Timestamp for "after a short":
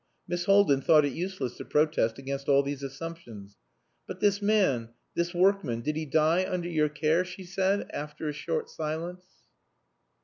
7.93-8.67